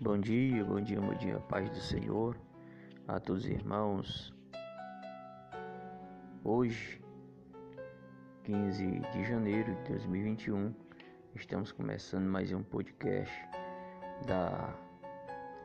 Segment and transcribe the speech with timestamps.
[0.00, 2.36] Bom dia, bom dia, bom dia, paz do Senhor
[3.08, 4.32] a todos os irmãos.
[6.44, 7.02] Hoje,
[8.44, 10.72] 15 de janeiro de 2021,
[11.34, 13.36] estamos começando mais um podcast
[14.24, 14.72] da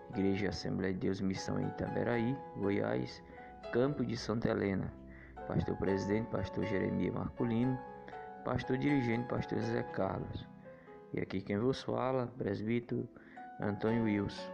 [0.09, 3.21] Igreja Assembleia de Deus Missão em Itaberaí, Goiás,
[3.71, 4.91] Campo de Santa Helena.
[5.47, 7.77] Pastor presidente, pastor Jeremias Marculino,
[8.43, 10.47] pastor dirigente, pastor José Carlos.
[11.13, 13.07] E aqui quem vos fala, presbítero
[13.63, 14.51] Antônio Wilson.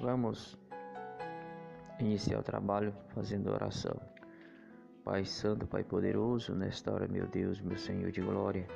[0.00, 0.58] Vamos
[2.00, 3.96] iniciar o trabalho fazendo oração.
[5.04, 8.66] Pai Santo, Pai Poderoso, nesta hora, meu Deus, meu Senhor de glória,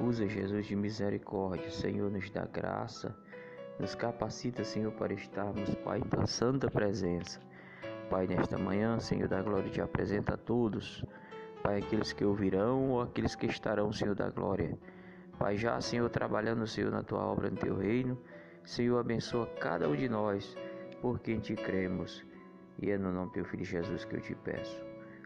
[0.00, 3.14] usa Jesus de misericórdia, Senhor, nos dá graça,
[3.78, 7.40] nos capacita, Senhor, para estarmos, Pai, tua santa presença.
[8.10, 11.04] Pai, nesta manhã, Senhor da glória, te apresenta a todos,
[11.62, 14.78] Pai, aqueles que ouvirão ou aqueles que estarão, Senhor da glória.
[15.38, 18.18] Pai, já, Senhor, trabalhando, Senhor, na tua obra, no teu reino,
[18.64, 20.56] Senhor, abençoa cada um de nós,
[21.02, 22.24] por quem te cremos.
[22.80, 24.82] E é no nome do teu Filho Jesus que eu te peço.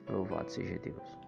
[0.08, 1.21] Louvado seja Deus.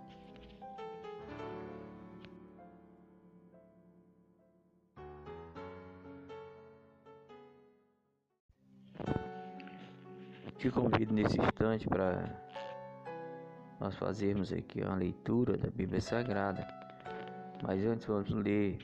[10.65, 12.25] Te convido nesse instante para
[13.79, 16.67] nós fazermos aqui uma leitura da Bíblia Sagrada.
[17.63, 18.79] Mas antes vamos ler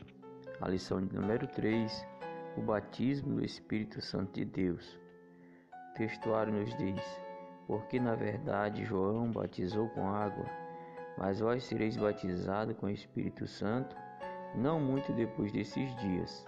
[0.60, 2.06] a lição de número 3,
[2.58, 5.00] o batismo do Espírito Santo de Deus.
[5.72, 7.02] O textuário nos diz:
[7.66, 10.44] Porque na verdade João batizou com água,
[11.16, 13.96] mas vós sereis batizados com o Espírito Santo,
[14.54, 16.46] não muito depois desses dias.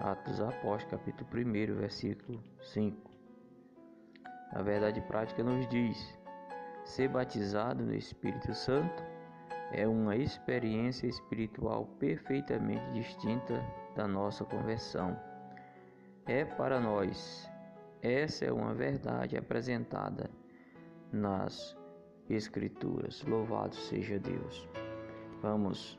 [0.00, 3.13] Atos Apóstolos, capítulo 1, versículo 5.
[4.54, 6.16] A verdade prática nos diz:
[6.84, 9.02] ser batizado no Espírito Santo
[9.72, 13.60] é uma experiência espiritual perfeitamente distinta
[13.96, 15.18] da nossa conversão.
[16.24, 17.50] É para nós,
[18.00, 20.30] essa é uma verdade apresentada
[21.12, 21.76] nas
[22.30, 23.22] Escrituras.
[23.24, 24.68] Louvado seja Deus.
[25.42, 25.98] Vamos,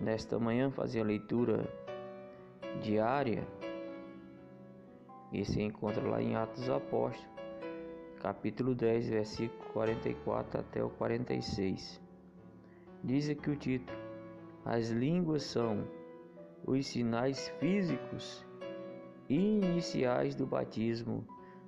[0.00, 1.68] nesta manhã, fazer a leitura
[2.80, 3.46] diária
[5.32, 7.35] e se encontra lá em Atos Apóstolos
[8.26, 12.00] capítulo 10, versículo 44 até o 46.
[13.04, 13.96] Diz aqui o título:
[14.64, 15.86] As línguas são
[16.66, 18.44] os sinais físicos
[19.28, 21.24] iniciais do batismo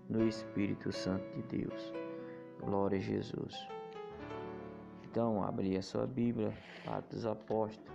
[0.08, 1.94] no Espírito Santo de Deus.
[2.60, 3.54] Glória a Jesus.
[5.04, 6.52] Então, abri a sua Bíblia,
[6.88, 7.88] Atos Apóstolos,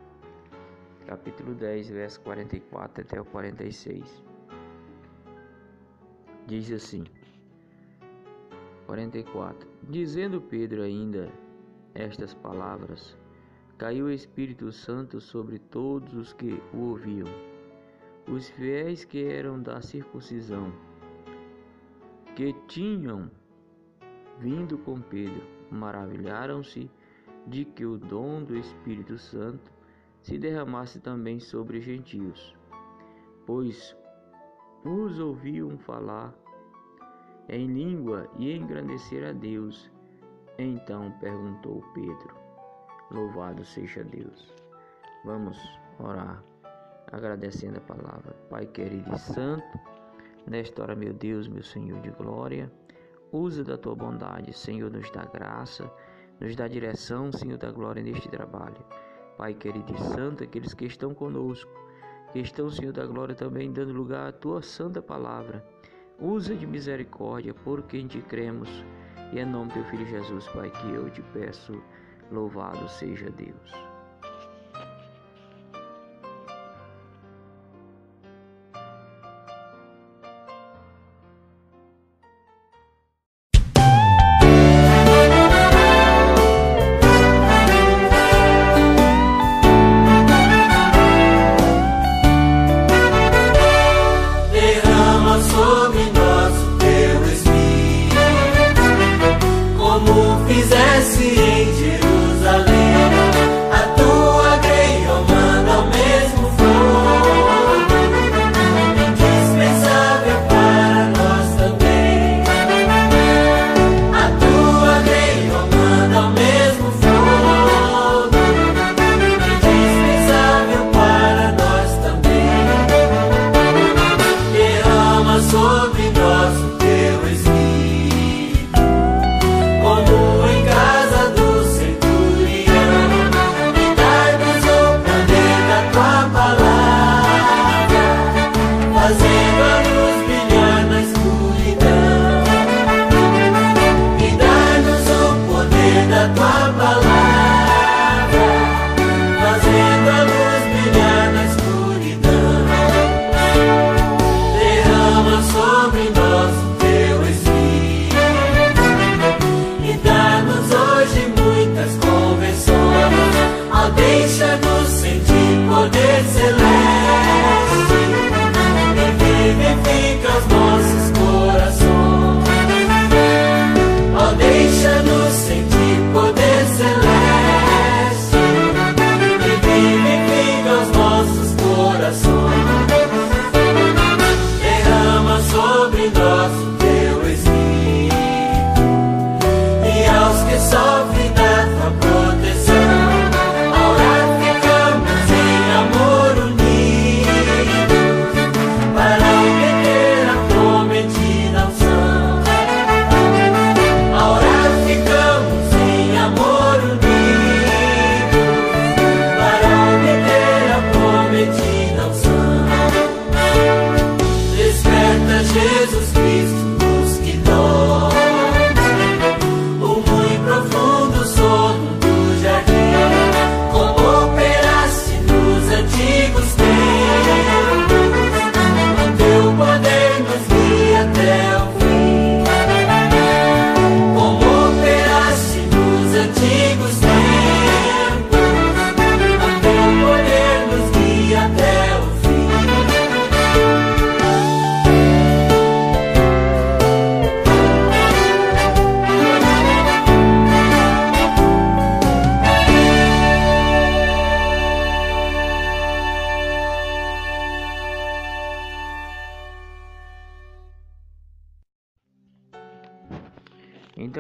[1.06, 4.24] capítulo 10, verso 44 até o 46.
[6.48, 7.04] Diz assim:
[8.94, 9.68] 44.
[9.90, 11.28] Dizendo Pedro ainda
[11.96, 13.18] estas palavras,
[13.76, 17.28] caiu o Espírito Santo sobre todos os que o ouviam.
[18.28, 20.72] Os fiéis que eram da circuncisão,
[22.36, 23.32] que tinham
[24.40, 26.88] vindo com Pedro, maravilharam-se
[27.48, 29.72] de que o dom do Espírito Santo
[30.22, 32.56] se derramasse também sobre os gentios,
[33.48, 33.98] pois
[34.86, 36.43] os ouviam falar
[37.50, 39.92] em língua e engrandecer a Deus.
[40.58, 42.36] Então perguntou Pedro:
[43.12, 44.54] Louvado seja Deus.
[45.26, 45.58] Vamos
[46.00, 46.44] orar,
[47.12, 48.34] agradecendo a palavra.
[48.50, 49.80] Pai querido e santo,
[50.46, 52.72] nesta hora, meu Deus, meu Senhor de glória,
[53.32, 55.90] usa da tua bondade, Senhor, nos dá graça,
[56.40, 58.84] nos dá direção, Senhor da glória, neste trabalho.
[59.38, 61.72] Pai querido e santo, aqueles que estão conosco,
[62.32, 65.66] que estão, Senhor da glória, também dando lugar à tua santa palavra.
[66.20, 68.70] Usa de misericórdia por quem te cremos.
[69.32, 71.82] E é nome do teu filho Jesus, Pai, que eu te peço.
[72.32, 73.93] Louvado seja Deus.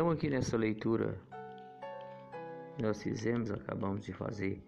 [0.03, 1.17] Então, aqui nessa leitura,
[2.77, 4.61] nós fizemos, acabamos de fazer,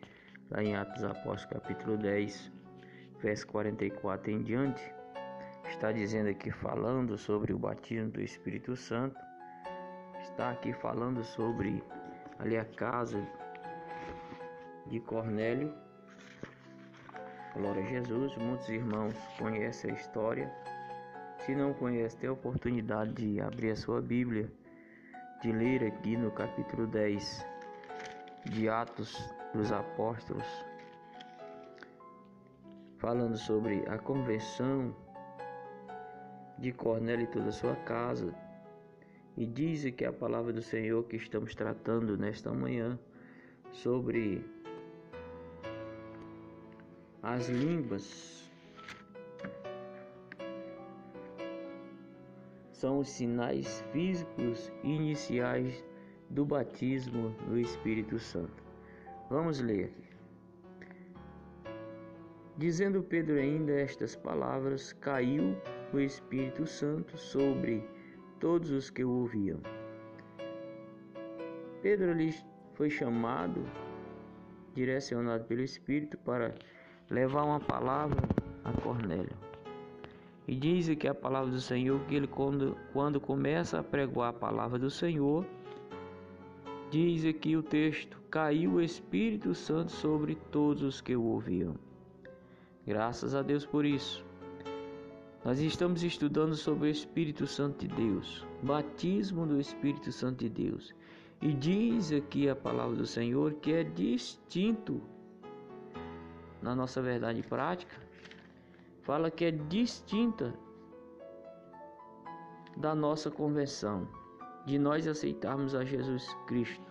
[0.49, 2.53] lá em Atos Apóstolos, capítulo 10,
[3.21, 4.81] verso 44 em diante,
[5.67, 9.19] está dizendo aqui, falando sobre o batismo do Espírito Santo,
[10.21, 11.83] está aqui falando sobre
[12.39, 13.21] ali a casa
[14.87, 15.73] de Cornélio.
[17.53, 20.49] Glória a Jesus, muitos irmãos conhecem a história.
[21.39, 24.49] Se não conhece, tem a oportunidade de abrir a sua Bíblia
[25.45, 27.45] de ler aqui no capítulo 10
[28.45, 30.47] de Atos dos Apóstolos,
[32.97, 34.95] falando sobre a convenção
[36.57, 38.33] de Cornélio e toda a sua casa.
[39.37, 42.97] E diz que a palavra do Senhor que estamos tratando nesta manhã
[43.71, 44.43] sobre
[47.21, 48.44] as línguas
[52.85, 55.83] são os sinais físicos iniciais
[56.29, 58.63] do batismo no Espírito Santo.
[59.27, 60.07] Vamos ler aqui.
[62.59, 65.57] Dizendo Pedro ainda estas palavras, caiu
[65.91, 67.83] o Espírito Santo sobre
[68.39, 69.59] todos os que o ouviam.
[71.81, 72.13] Pedro
[72.75, 73.65] foi chamado,
[74.75, 76.53] direcionado pelo Espírito, para
[77.09, 78.21] levar uma palavra
[78.63, 79.44] a Cornélio.
[80.47, 84.33] E diz que a palavra do Senhor, que ele quando, quando começa a pregoar a
[84.33, 85.45] palavra do Senhor,
[86.91, 91.75] diz aqui o texto: caiu o Espírito Santo sobre todos os que o ouviam.
[92.85, 94.23] Graças a Deus por isso.
[95.43, 100.93] Nós estamos estudando sobre o Espírito Santo de Deus, batismo do Espírito Santo de Deus.
[101.41, 105.01] E diz aqui a palavra do Senhor que é distinto
[106.61, 108.04] na nossa verdade prática
[109.05, 110.53] fala que é distinta
[112.75, 114.07] da nossa conversão,
[114.65, 116.83] de nós aceitarmos a Jesus Cristo.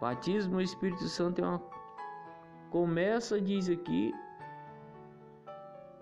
[0.00, 1.62] Batismo no Espírito Santo é uma
[2.70, 4.12] começa diz aqui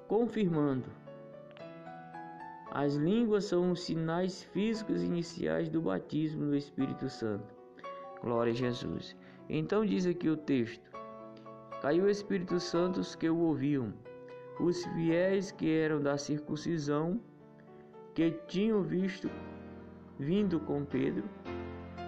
[0.09, 0.91] confirmando
[2.71, 7.55] as línguas são os sinais físicos iniciais do batismo no Espírito Santo.
[8.21, 9.17] Glória a Jesus.
[9.49, 10.91] Então diz aqui o texto:
[11.81, 13.95] Caiu o Espírito Santo os que o ouviam
[14.59, 17.21] os fiéis que eram da circuncisão,
[18.15, 19.31] que tinham visto
[20.19, 21.25] vindo com Pedro,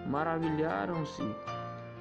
[0.06, 1.22] maravilharam-se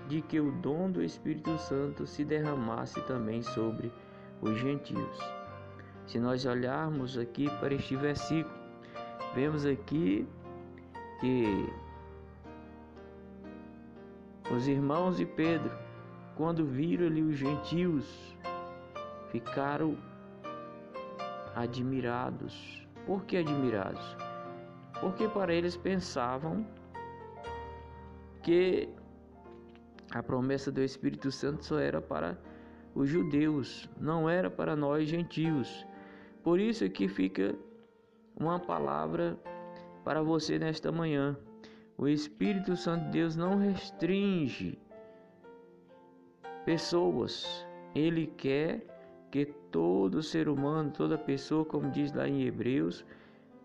[0.07, 3.91] de que o dom do Espírito Santo se derramasse também sobre
[4.41, 5.19] os gentios.
[6.05, 8.55] Se nós olharmos aqui para este versículo,
[9.35, 10.25] vemos aqui
[11.19, 11.69] que
[14.49, 15.77] os irmãos de Pedro,
[16.37, 18.37] quando viram ali os gentios,
[19.29, 19.97] ficaram
[21.57, 22.87] admirados.
[23.05, 24.15] Por que admirados?
[25.01, 26.65] Porque para eles pensavam
[28.43, 28.89] que
[30.11, 32.37] a promessa do Espírito Santo só era para
[32.93, 35.85] os judeus, não era para nós gentios.
[36.43, 37.55] Por isso que fica
[38.39, 39.37] uma palavra
[40.03, 41.35] para você nesta manhã.
[41.97, 44.79] O Espírito Santo de Deus não restringe
[46.63, 47.65] pessoas.
[47.95, 48.96] Ele quer
[49.31, 53.05] que todo ser humano, toda pessoa, como diz lá em Hebreus,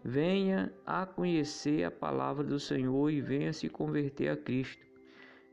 [0.05, 4.85] venha a conhecer a palavra do Senhor e venha se converter a Cristo.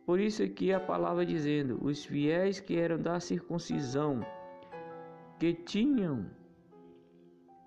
[0.06, 4.26] Por isso aqui a palavra dizendo: os fiéis que eram da circuncisão,
[5.40, 6.26] que tinham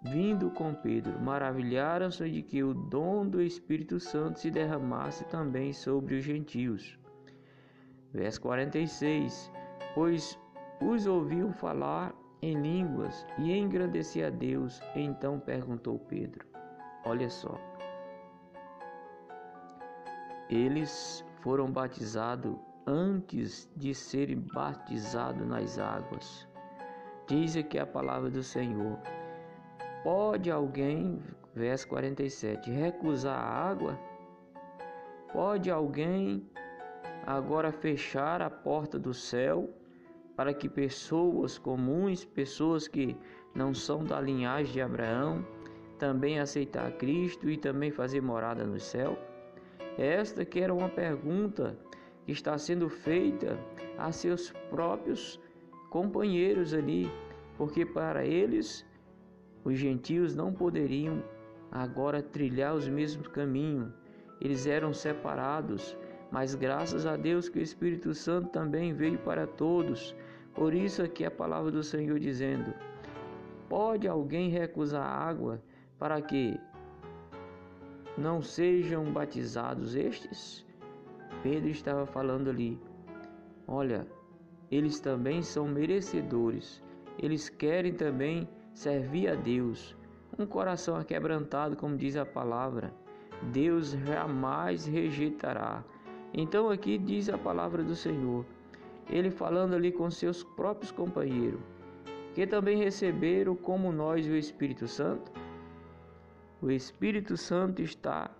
[0.02, 6.16] vindo com Pedro, maravilharam-se de que o dom do Espírito Santo se derramasse também sobre
[6.16, 6.98] os gentios.
[8.12, 9.52] Verso 46:
[9.94, 10.36] Pois
[10.80, 14.82] os ouviam falar em línguas e engrandecer a Deus.
[14.94, 16.44] Então perguntou Pedro:
[17.06, 17.56] Olha só.
[20.50, 22.54] Eles foram batizados
[22.86, 26.46] antes de serem batizados nas águas.
[27.28, 28.98] Diz aqui a palavra do Senhor.
[30.02, 31.22] Pode alguém,
[31.54, 33.98] verso 47, recusar a água?
[35.32, 36.46] Pode alguém
[37.24, 39.70] agora fechar a porta do céu
[40.36, 43.16] para que pessoas comuns, pessoas que
[43.54, 45.46] não são da linhagem de Abraão,
[45.98, 49.18] também aceitar Cristo e também fazer morada no céu?
[49.98, 51.78] Esta que era uma pergunta
[52.24, 53.58] que está sendo feita
[53.98, 55.38] a seus próprios
[55.90, 57.10] companheiros ali,
[57.56, 58.86] porque para eles
[59.64, 61.22] os gentios não poderiam
[61.70, 63.92] agora trilhar os mesmos caminhos.
[64.40, 65.96] Eles eram separados,
[66.32, 70.16] mas graças a Deus que o Espírito Santo também veio para todos.
[70.54, 72.72] Por isso aqui a palavra do Senhor dizendo:
[73.68, 75.62] Pode alguém recusar água
[75.98, 76.58] para que
[78.16, 80.64] não sejam batizados estes?
[81.42, 82.80] Pedro estava falando ali.
[83.68, 84.06] Olha,
[84.70, 86.82] eles também são merecedores.
[87.18, 89.94] Eles querem também servir a Deus.
[90.38, 92.90] Um coração aquebrantado, como diz a palavra,
[93.52, 95.84] Deus jamais rejeitará.
[96.34, 98.44] Então aqui diz a palavra do Senhor.
[99.10, 101.60] Ele falando ali com seus próprios companheiros,
[102.34, 105.30] que também receberam como nós o Espírito Santo.
[106.62, 108.30] O Espírito Santo está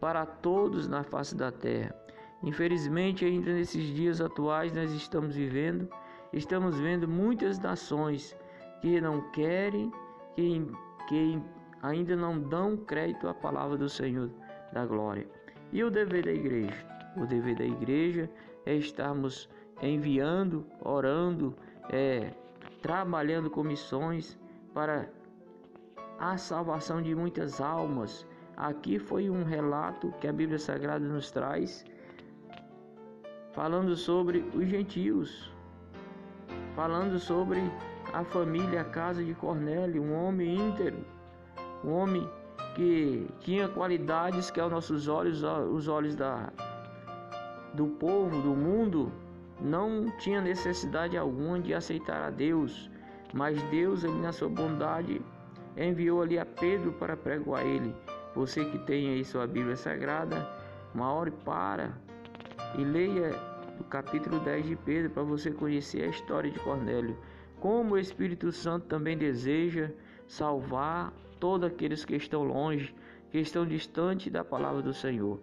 [0.00, 1.94] para todos na face da terra.
[2.42, 5.88] Infelizmente, ainda nesses dias atuais nós estamos vivendo,
[6.32, 8.36] estamos vendo muitas nações
[8.80, 9.90] que não querem,
[10.34, 10.64] que,
[11.08, 11.42] que
[11.82, 14.30] ainda não dão crédito à palavra do Senhor
[14.72, 15.26] da glória.
[15.72, 16.95] E o dever da igreja?
[17.16, 18.28] O dever da igreja
[18.64, 19.48] é estarmos
[19.82, 21.54] enviando, orando,
[21.90, 22.32] é,
[22.82, 24.38] trabalhando com missões
[24.74, 25.08] para
[26.18, 28.26] a salvação de muitas almas.
[28.56, 31.84] Aqui foi um relato que a Bíblia Sagrada nos traz
[33.52, 35.50] falando sobre os gentios,
[36.74, 37.60] falando sobre
[38.12, 41.04] a família, a casa de Cornélio, um homem íntegro,
[41.82, 42.28] um homem
[42.74, 46.52] que tinha qualidades que aos nossos olhos, os olhos da,
[47.74, 49.12] do povo, do mundo,
[49.60, 52.90] não tinha necessidade alguma de aceitar a Deus,
[53.32, 55.20] mas Deus, ali na sua bondade,
[55.76, 57.94] enviou ali a Pedro para pregar a ele.
[58.34, 60.46] Você que tem aí sua Bíblia Sagrada,
[60.94, 61.92] uma hora para
[62.78, 63.30] e leia
[63.80, 67.16] o capítulo 10 de Pedro para você conhecer a história de Cornélio.
[67.60, 69.90] Como o Espírito Santo também deseja
[70.26, 72.94] salvar todos aqueles que estão longe,
[73.30, 75.40] que estão distantes da palavra do Senhor.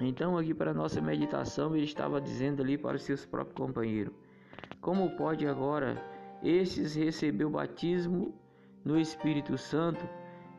[0.00, 4.12] Então, aqui para nossa meditação, ele estava dizendo ali para os seus próprios companheiros:
[4.80, 6.02] Como pode agora
[6.42, 8.34] esses receber o batismo
[8.84, 10.08] no Espírito Santo?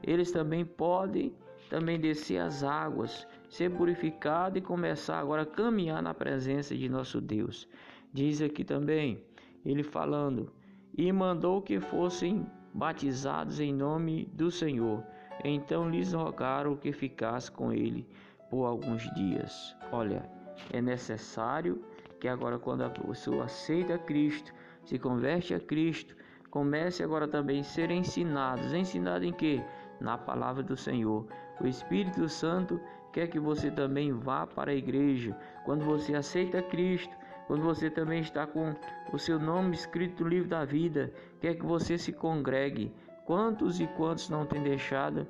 [0.01, 1.33] Eles também podem
[1.69, 7.19] também descer as águas ser purificado e começar agora a caminhar na presença de nosso
[7.19, 7.67] Deus.
[8.13, 9.23] Diz aqui também,
[9.65, 10.51] ele falando,
[10.97, 15.03] e mandou que fossem batizados em nome do Senhor.
[15.43, 18.07] Então lhes rogaram que ficasse com ele
[18.49, 19.75] por alguns dias.
[19.91, 20.29] Olha,
[20.71, 21.83] é necessário
[22.19, 26.15] que agora, quando a pessoa aceita Cristo, se converte a Cristo,
[26.49, 28.73] comece agora também a ser ensinados.
[28.73, 29.63] Ensinado em que?
[29.99, 31.27] Na palavra do Senhor.
[31.59, 32.79] O Espírito Santo
[33.11, 35.35] quer que você também vá para a igreja.
[35.63, 37.15] Quando você aceita Cristo,
[37.47, 38.73] quando você também está com
[39.13, 42.93] o seu nome escrito no livro da vida, quer que você se congregue.
[43.25, 45.27] Quantos e quantos não têm deixado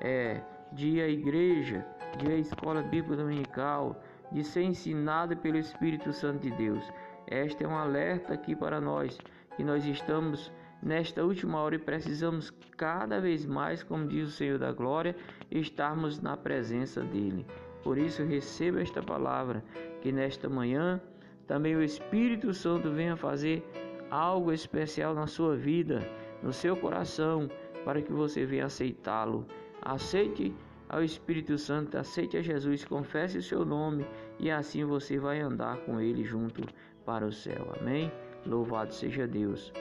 [0.00, 0.40] é,
[0.74, 1.86] de à igreja,
[2.18, 4.02] de à escola bíblica dominical,
[4.32, 6.84] de ser ensinado pelo Espírito Santo de Deus?
[7.26, 9.18] Este é um alerta aqui para nós,
[9.56, 10.52] que nós estamos
[10.82, 15.16] nesta última hora e precisamos cada vez mais, como diz o Senhor da Glória,
[15.50, 17.46] estarmos na presença dEle.
[17.82, 19.64] Por isso, receba esta palavra,
[20.02, 21.00] que nesta manhã
[21.46, 23.62] também o Espírito Santo venha fazer
[24.10, 26.00] algo especial na sua vida,
[26.42, 27.48] no seu coração,
[27.84, 29.46] para que você venha aceitá-lo.
[29.82, 30.54] Aceite
[30.88, 34.06] ao Espírito Santo, aceite a Jesus, confesse o seu nome
[34.38, 36.62] e assim você vai andar com ele junto
[37.04, 37.72] para o céu.
[37.80, 38.12] Amém?
[38.46, 39.72] Louvado seja Deus.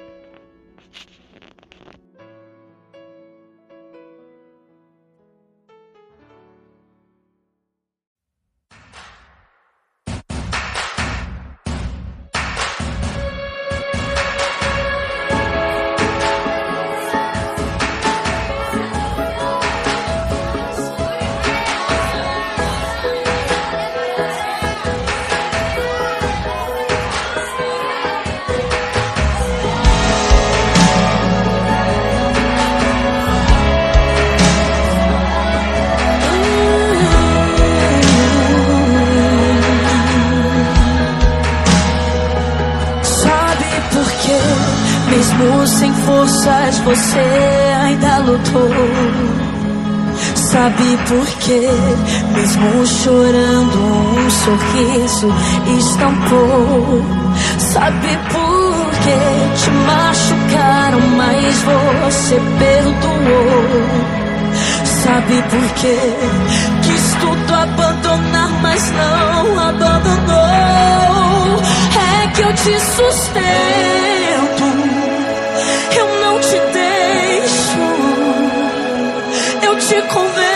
[51.04, 51.68] Sabe por quê?
[52.34, 55.28] Mesmo chorando, um sorriso
[55.78, 57.02] estampou.
[57.60, 59.18] Sabe por quê?
[59.58, 63.90] Te machucaram, mas você perdoou.
[65.04, 65.98] Sabe por quê?
[66.84, 70.14] Quis tudo abandonar, mas não abandonou.
[72.24, 74.64] É que eu te sustento.
[75.98, 77.84] Eu não te deixo,
[79.64, 80.53] eu te convenço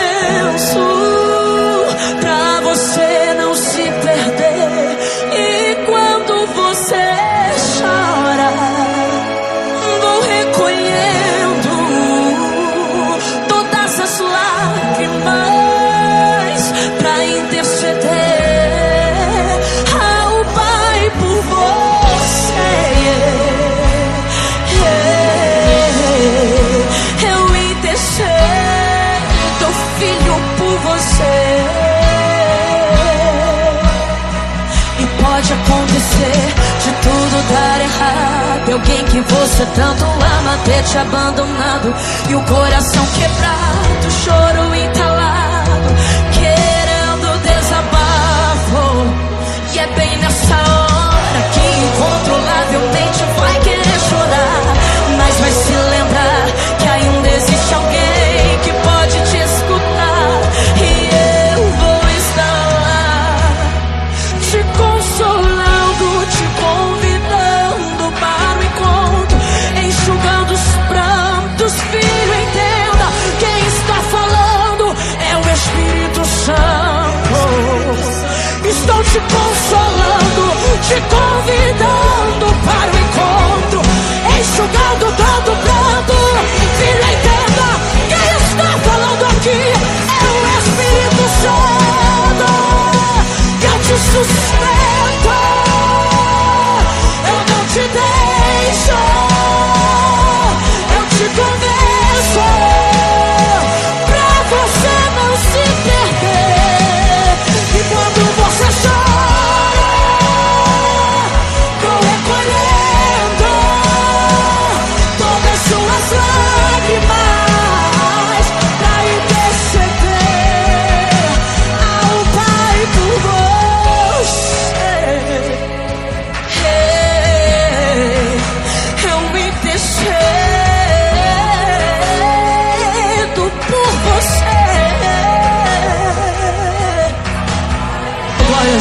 [38.88, 41.94] Alguém que você tanto ama ter te abandonado.
[42.30, 44.67] E o coração quebrado, choro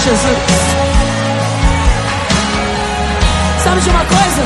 [0.07, 0.37] Jesus.
[3.61, 4.43] Sabe de uma coisa?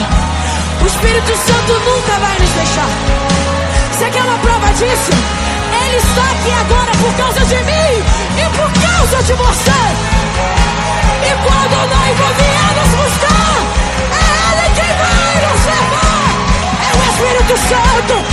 [0.82, 2.89] O Espírito Santo nunca vai nos deixar.
[3.91, 5.12] Você quer uma prova disso?
[5.86, 7.93] Ele está aqui agora por causa de mim
[8.41, 9.82] e por causa de você.
[11.21, 13.62] E quando o noivo vier nos buscar,
[14.17, 16.26] é Ele quem vai nos levar.
[16.82, 18.31] É o Espírito Santo,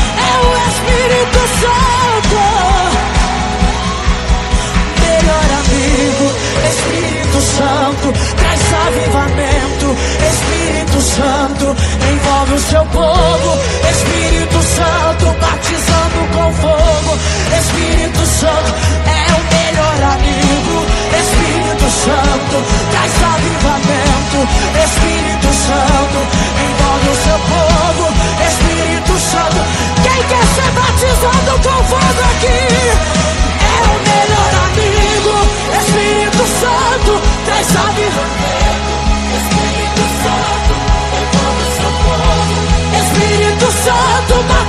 [17.56, 18.70] Espírito Santo,
[19.06, 20.76] é o melhor amigo.
[21.18, 22.56] Espírito Santo,
[22.90, 24.38] traz avivamento.
[24.84, 25.97] Espírito Santo,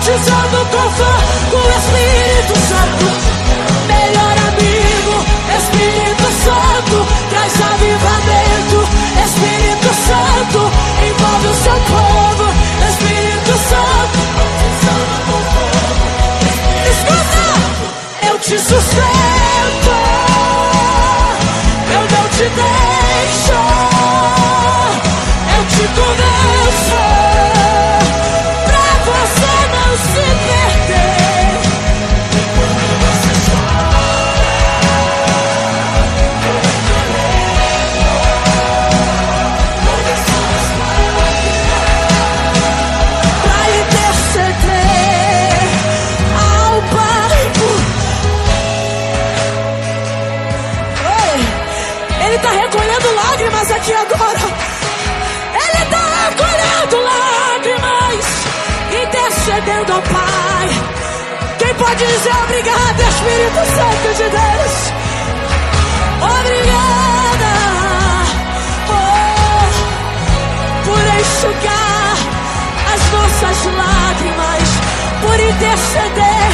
[0.09, 1.69] Santo, batizando com fogo.
[1.77, 2.88] Espírito Santo,
[52.39, 54.39] Oi, Ele tá recolhendo lágrimas aqui agora.
[55.53, 58.25] Ele tá recolhendo lágrimas,
[59.03, 60.69] intercedendo ao Pai.
[61.57, 64.73] Quem pode dizer obrigado, Espírito Santo de Deus?
[66.21, 67.51] Obrigada
[68.89, 69.63] oh,
[70.85, 72.15] por enxugar
[72.93, 74.67] as nossas lágrimas,
[75.21, 76.49] por interceder.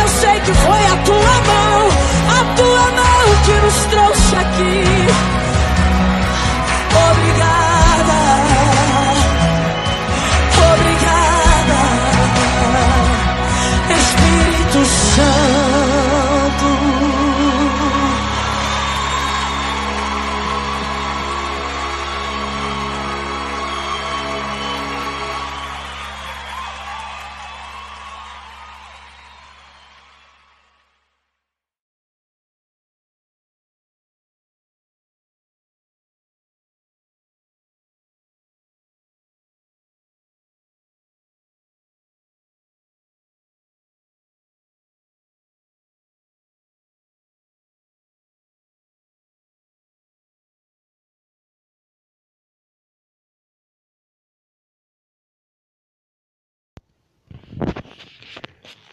[0.00, 1.88] Eu sei que foi a tua mão,
[2.28, 3.07] a tua mão
[3.44, 4.84] que nos trouxe aqui.
[7.10, 7.67] Obrigada,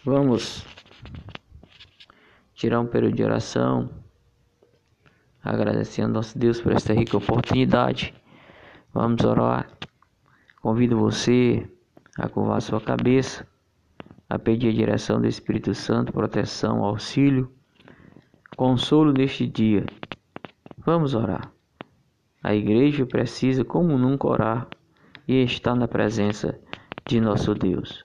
[0.06, 0.64] Vamos
[2.54, 3.90] tirar um período de oração,
[5.42, 8.14] agradecendo a nosso Deus por esta rica oportunidade.
[8.94, 9.68] Vamos orar.
[10.62, 11.68] Convido você
[12.16, 13.44] a curvar sua cabeça,
[14.30, 17.52] a pedir a direção do Espírito Santo, proteção, auxílio,
[18.56, 19.84] consolo neste dia.
[20.78, 21.50] Vamos orar.
[22.44, 24.68] A igreja precisa, como nunca, orar
[25.26, 26.56] e estar na presença
[27.08, 28.04] de nosso Deus.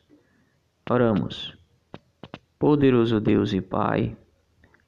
[0.89, 1.60] Oramos.
[2.61, 4.15] Poderoso Deus e Pai,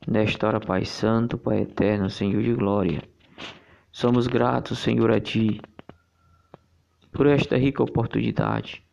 [0.07, 3.01] nesta hora, Pai Santo, Pai Eterno, Senhor de Glória,
[3.91, 5.59] somos gratos, Senhor, a Ti,
[7.11, 8.83] por esta rica oportunidade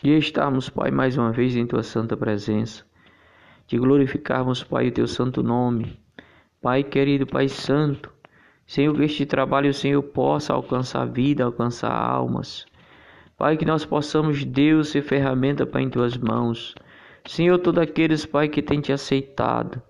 [0.00, 2.84] de estarmos, Pai, mais uma vez em Tua santa presença,
[3.66, 5.98] de glorificarmos, Pai, o Teu santo nome.
[6.62, 8.12] Pai querido, Pai Santo,
[8.64, 12.64] Senhor, que este trabalho, Senhor, possa alcançar vida, alcançar almas.
[13.36, 16.76] Pai, que nós possamos, Deus, ser ferramenta, Pai, em Tuas mãos.
[17.28, 19.82] Senhor, todos aqueles, Pai, que têm Te aceitado,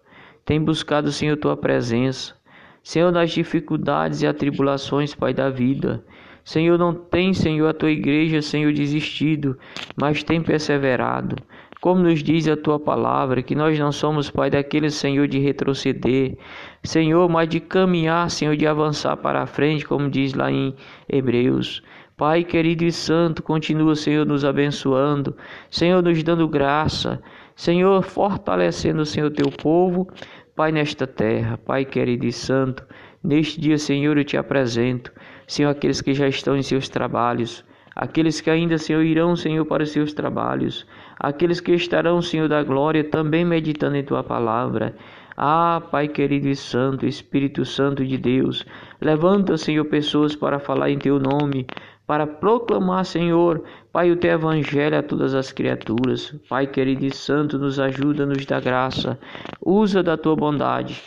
[0.44, 2.34] têm buscado, Senhor, Tua presença.
[2.82, 6.04] Senhor, nas dificuldades e atribulações, Pai, da vida.
[6.44, 9.56] Senhor, não tem, Senhor, a Tua igreja, Senhor, desistido,
[9.96, 11.36] mas tem perseverado.
[11.80, 16.36] Como nos diz a tua palavra, que nós não somos, Pai, daquele Senhor de retroceder,
[16.82, 20.74] Senhor, mas de caminhar, Senhor, de avançar para a frente, como diz lá em
[21.08, 21.84] Hebreus.
[22.18, 25.36] Pai querido e santo, continua, Senhor, nos abençoando,
[25.70, 27.22] Senhor, nos dando graça,
[27.54, 30.08] Senhor, fortalecendo, Senhor, teu povo,
[30.56, 32.84] Pai, nesta terra, Pai querido e santo,
[33.22, 35.12] neste dia, Senhor, eu te apresento,
[35.46, 39.84] Senhor, aqueles que já estão em seus trabalhos, aqueles que ainda, Senhor, irão, Senhor, para
[39.84, 40.84] os seus trabalhos,
[41.20, 44.96] aqueles que estarão, Senhor da glória, também meditando em tua palavra.
[45.36, 48.66] Ah, Pai querido e santo, Espírito Santo de Deus,
[49.00, 51.64] levanta, Senhor, pessoas para falar em teu nome,
[52.08, 56.34] para proclamar, Senhor, Pai, o teu evangelho a todas as criaturas.
[56.48, 59.18] Pai querido e santo, nos ajuda, nos dá graça.
[59.60, 61.02] Usa da tua bondade.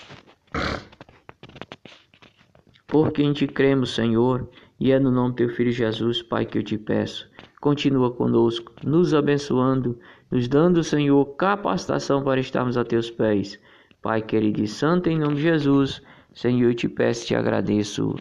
[2.85, 4.47] Por quem te cremos, Senhor,
[4.79, 7.27] e é no nome do teu filho Jesus, Pai, que eu te peço.
[7.59, 9.97] Continua conosco, nos abençoando,
[10.29, 13.59] nos dando, Senhor, capacitação para estarmos a teus pés.
[14.03, 15.99] Pai querido e santo, em nome de Jesus,
[16.31, 18.15] Senhor, eu te peço e te agradeço.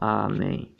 [0.00, 0.74] Amém.